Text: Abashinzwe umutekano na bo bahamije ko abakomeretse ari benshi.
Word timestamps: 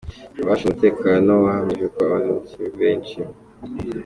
Abashinzwe 0.41 0.69
umutekano 0.73 1.25
na 1.29 1.35
bo 1.37 1.41
bahamije 1.47 1.85
ko 1.93 1.97
abakomeretse 2.01 2.55
ari 2.61 2.71
benshi. 2.79 3.17